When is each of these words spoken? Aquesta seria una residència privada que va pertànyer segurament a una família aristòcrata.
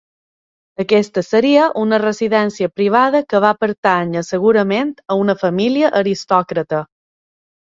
Aquesta 0.83 1.21
seria 1.25 1.65
una 1.81 1.99
residència 2.03 2.69
privada 2.79 3.21
que 3.35 3.43
va 3.45 3.51
pertànyer 3.65 4.25
segurament 4.31 4.91
a 5.11 5.19
una 5.27 5.37
família 5.45 5.93
aristòcrata. 6.03 6.83